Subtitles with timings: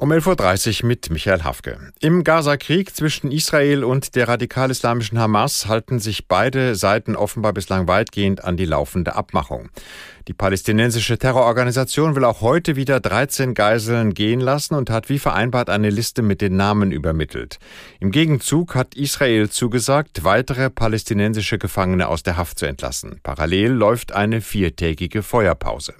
[0.00, 1.76] Um 11.30 Uhr mit Michael Hafke.
[1.98, 8.44] Im Gaza-Krieg zwischen Israel und der radikal-islamischen Hamas halten sich beide Seiten offenbar bislang weitgehend
[8.44, 9.70] an die laufende Abmachung.
[10.28, 15.68] Die palästinensische Terrororganisation will auch heute wieder 13 Geiseln gehen lassen und hat wie vereinbart
[15.68, 17.58] eine Liste mit den Namen übermittelt.
[17.98, 23.18] Im Gegenzug hat Israel zugesagt, weitere palästinensische Gefangene aus der Haft zu entlassen.
[23.24, 25.94] Parallel läuft eine viertägige Feuerpause.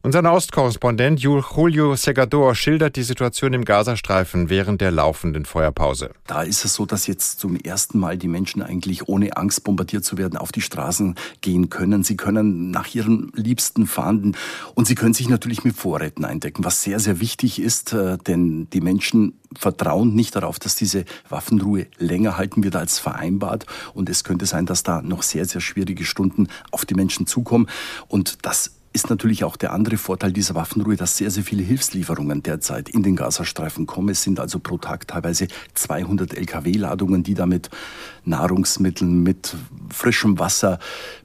[0.00, 6.10] Unser Ostkorrespondent Julio Segador schildert die Situation im Gazastreifen während der laufenden Feuerpause.
[6.28, 10.04] Da ist es so, dass jetzt zum ersten Mal die Menschen eigentlich ohne Angst bombardiert
[10.04, 12.04] zu werden auf die Straßen gehen können.
[12.04, 14.36] Sie können nach ihren Liebsten fahren
[14.74, 18.70] und sie können sich natürlich mit Vorräten eindecken, was sehr, sehr wichtig ist, äh, denn
[18.70, 23.66] die Menschen vertrauen nicht darauf, dass diese Waffenruhe länger halten wird als vereinbart.
[23.94, 27.68] Und es könnte sein, dass da noch sehr, sehr schwierige Stunden auf die Menschen zukommen.
[28.08, 32.42] Und das ist natürlich auch der andere Vorteil dieser Waffenruhe, dass sehr, sehr viele Hilfslieferungen
[32.42, 34.08] derzeit in den Gazastreifen kommen.
[34.10, 37.70] Es sind also pro Tag teilweise 200 Lkw-Ladungen, die da mit
[38.24, 39.56] Nahrungsmitteln, mit
[39.90, 40.78] frischem Wasser,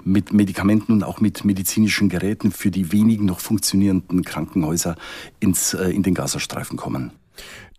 [0.03, 4.95] mit Medikamenten und auch mit medizinischen Geräten für die wenigen noch funktionierenden Krankenhäuser
[5.39, 7.11] ins, äh, in den Gazastreifen kommen.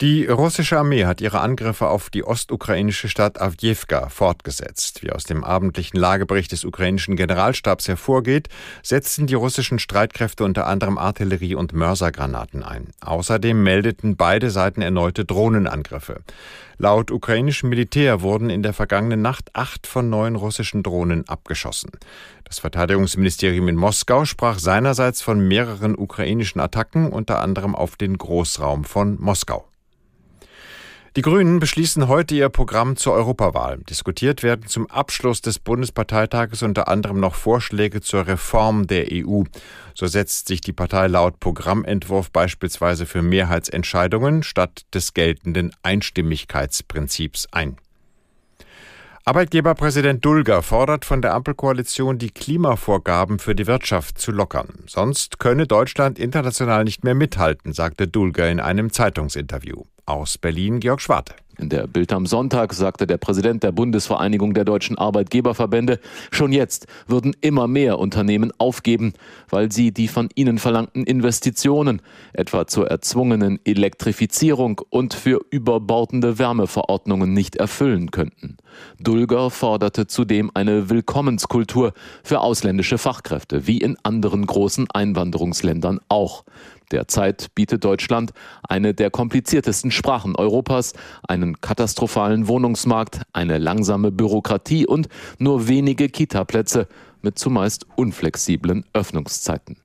[0.00, 5.02] Die russische Armee hat ihre Angriffe auf die ostukrainische Stadt Avdiivka fortgesetzt.
[5.02, 8.48] Wie aus dem abendlichen Lagebericht des ukrainischen Generalstabs hervorgeht,
[8.82, 12.88] setzten die russischen Streitkräfte unter anderem Artillerie und Mörsergranaten ein.
[13.00, 16.22] Außerdem meldeten beide Seiten erneute Drohnenangriffe.
[16.78, 21.90] Laut ukrainischem Militär wurden in der vergangenen Nacht acht von neun russischen Drohnen abgeschossen.
[22.44, 28.84] Das Verteidigungsministerium in Moskau sprach seinerseits von mehreren ukrainischen Attacken, unter anderem auf den Großraum
[28.84, 29.66] von Moskau.
[31.16, 33.78] Die Grünen beschließen heute ihr Programm zur Europawahl.
[33.88, 39.44] Diskutiert werden zum Abschluss des Bundesparteitages unter anderem noch Vorschläge zur Reform der EU.
[39.94, 47.76] So setzt sich die Partei laut Programmentwurf beispielsweise für Mehrheitsentscheidungen statt des geltenden Einstimmigkeitsprinzips ein.
[49.24, 54.82] Arbeitgeberpräsident Dulger fordert von der Ampelkoalition, die Klimavorgaben für die Wirtschaft zu lockern.
[54.88, 59.84] Sonst könne Deutschland international nicht mehr mithalten, sagte Dulger in einem Zeitungsinterview.
[60.06, 61.34] Aus Berlin Georg Schwarte.
[61.56, 66.00] In der Bild am Sonntag sagte der Präsident der Bundesvereinigung der deutschen Arbeitgeberverbände,
[66.30, 69.14] schon jetzt würden immer mehr Unternehmen aufgeben,
[69.48, 77.32] weil sie die von ihnen verlangten Investitionen, etwa zur erzwungenen Elektrifizierung und für überbordende Wärmeverordnungen
[77.32, 78.56] nicht erfüllen könnten.
[78.98, 81.92] Dulger forderte zudem eine Willkommenskultur
[82.24, 86.44] für ausländische Fachkräfte, wie in anderen großen Einwanderungsländern auch.
[86.94, 88.32] Derzeit bietet Deutschland
[88.62, 90.92] eine der kompliziertesten Sprachen Europas,
[91.26, 95.08] einen katastrophalen Wohnungsmarkt, eine langsame Bürokratie und
[95.40, 96.86] nur wenige Kitaplätze
[97.20, 99.76] mit zumeist unflexiblen Öffnungszeiten.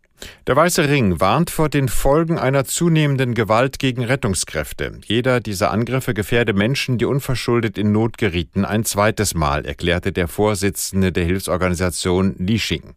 [0.48, 5.00] Der Weiße Ring warnt vor den Folgen einer zunehmenden Gewalt gegen Rettungskräfte.
[5.06, 10.28] Jeder dieser Angriffe gefährde Menschen, die unverschuldet in Not gerieten, ein zweites Mal, erklärte der
[10.28, 12.96] Vorsitzende der Hilfsorganisation Lishing.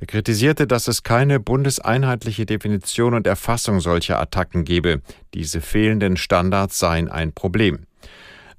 [0.00, 5.02] Er kritisierte, dass es keine bundeseinheitliche Definition und Erfassung solcher Attacken gebe.
[5.34, 7.87] Diese fehlenden Standards seien ein Problem.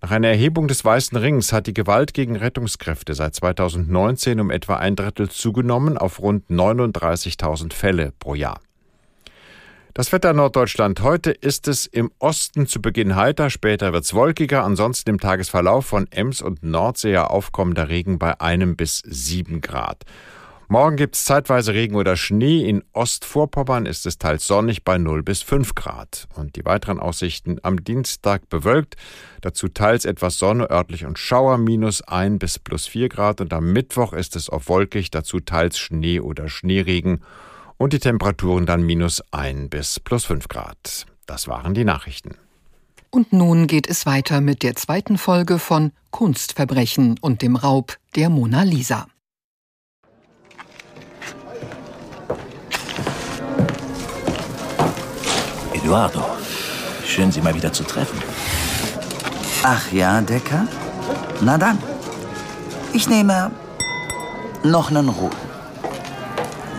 [0.02, 4.78] Nach einer Erhebung des Weißen Rings hat die Gewalt gegen Rettungskräfte seit 2019 um etwa
[4.78, 8.62] ein Drittel zugenommen auf rund 39.000 Fälle pro Jahr.
[9.94, 11.02] Das Wetter Norddeutschland.
[11.02, 14.64] Heute ist es im Osten zu Beginn heiter, später wird es wolkiger.
[14.64, 20.06] Ansonsten im Tagesverlauf von Ems und Nordsee aufkommender Regen bei einem bis sieben Grad.
[20.72, 22.70] Morgen gibt es zeitweise Regen oder Schnee.
[22.70, 26.28] In Ostvorpommern ist es teils sonnig bei 0 bis 5 Grad.
[26.36, 28.96] Und die weiteren Aussichten am Dienstag bewölkt.
[29.42, 33.42] Dazu teils etwas Sonne, örtlich und Schauer, minus 1 bis plus 4 Grad.
[33.42, 37.24] Und am Mittwoch ist es auf wolkig, dazu teils Schnee oder Schneeregen.
[37.78, 41.08] Und die Temperaturen dann minus 1 bis plus 5 Grad.
[41.26, 42.36] Das waren die Nachrichten.
[43.10, 48.30] Und nun geht es weiter mit der zweiten Folge von Kunstverbrechen und dem Raub der
[48.30, 49.08] Mona Lisa.
[55.90, 56.24] Eduardo,
[57.04, 58.22] schön Sie mal wieder zu treffen.
[59.64, 60.68] Ach ja, Decker?
[61.42, 61.80] Na dann.
[62.94, 63.50] Ich nehme
[64.64, 65.36] noch einen roten.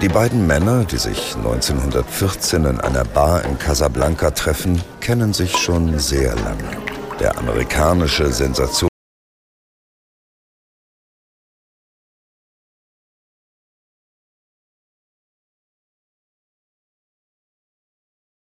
[0.01, 5.99] Die beiden Männer, die sich 1914 in einer Bar in Casablanca treffen, kennen sich schon
[5.99, 6.71] sehr lange.
[7.19, 8.90] Der amerikanische Sensation